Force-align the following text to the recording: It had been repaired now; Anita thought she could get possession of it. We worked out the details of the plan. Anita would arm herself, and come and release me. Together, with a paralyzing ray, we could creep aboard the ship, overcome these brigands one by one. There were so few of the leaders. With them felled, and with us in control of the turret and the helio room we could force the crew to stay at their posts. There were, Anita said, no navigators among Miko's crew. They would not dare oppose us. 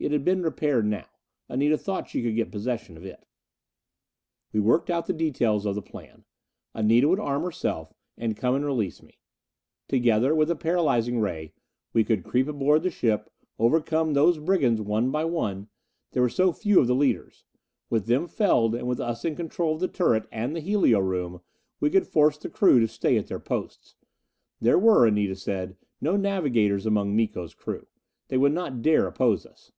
It 0.00 0.12
had 0.12 0.24
been 0.24 0.42
repaired 0.42 0.84
now; 0.84 1.06
Anita 1.48 1.78
thought 1.78 2.10
she 2.10 2.22
could 2.22 2.34
get 2.36 2.50
possession 2.50 2.98
of 2.98 3.06
it. 3.06 3.24
We 4.52 4.60
worked 4.60 4.90
out 4.90 5.06
the 5.06 5.14
details 5.14 5.64
of 5.64 5.76
the 5.76 5.82
plan. 5.82 6.24
Anita 6.74 7.08
would 7.08 7.20
arm 7.20 7.42
herself, 7.42 7.94
and 8.18 8.36
come 8.36 8.54
and 8.54 8.66
release 8.66 9.02
me. 9.02 9.18
Together, 9.88 10.34
with 10.34 10.50
a 10.50 10.56
paralyzing 10.56 11.20
ray, 11.20 11.54
we 11.94 12.04
could 12.04 12.22
creep 12.24 12.48
aboard 12.48 12.82
the 12.82 12.90
ship, 12.90 13.30
overcome 13.58 14.12
these 14.12 14.36
brigands 14.36 14.80
one 14.82 15.10
by 15.10 15.24
one. 15.24 15.68
There 16.10 16.22
were 16.24 16.28
so 16.28 16.52
few 16.52 16.80
of 16.80 16.86
the 16.86 16.94
leaders. 16.94 17.44
With 17.88 18.04
them 18.04 18.26
felled, 18.28 18.74
and 18.74 18.86
with 18.86 19.00
us 19.00 19.24
in 19.24 19.36
control 19.36 19.72
of 19.72 19.80
the 19.80 19.88
turret 19.88 20.26
and 20.30 20.54
the 20.54 20.60
helio 20.60 20.98
room 20.98 21.40
we 21.80 21.88
could 21.88 22.06
force 22.06 22.36
the 22.36 22.50
crew 22.50 22.78
to 22.80 22.88
stay 22.88 23.16
at 23.16 23.28
their 23.28 23.40
posts. 23.40 23.94
There 24.60 24.78
were, 24.78 25.06
Anita 25.06 25.36
said, 25.36 25.76
no 25.98 26.14
navigators 26.16 26.84
among 26.84 27.16
Miko's 27.16 27.54
crew. 27.54 27.86
They 28.28 28.36
would 28.36 28.52
not 28.52 28.82
dare 28.82 29.06
oppose 29.06 29.46
us. 29.46 29.70